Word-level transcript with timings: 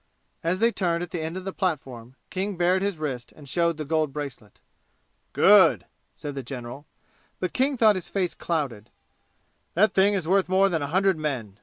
As 0.43 0.57
they 0.57 0.71
turned 0.71 1.03
at 1.03 1.11
the 1.11 1.21
end 1.21 1.37
of 1.37 1.45
the 1.45 1.53
platform 1.53 2.15
King 2.31 2.57
bared 2.57 2.81
his 2.81 2.97
wrist 2.97 3.31
and 3.35 3.47
showed 3.47 3.77
the 3.77 3.85
gold 3.85 4.11
bracelet. 4.11 4.59
"Good!" 5.31 5.85
said 6.15 6.33
the 6.33 6.41
general, 6.41 6.87
but 7.39 7.53
King 7.53 7.77
thought 7.77 7.93
his 7.93 8.09
face 8.09 8.33
clouded. 8.33 8.89
"That 9.75 9.93
thing 9.93 10.15
is 10.15 10.27
worth 10.27 10.49
more 10.49 10.69
than 10.69 10.81
a 10.81 10.87
hundred 10.87 11.19
men. 11.19 11.59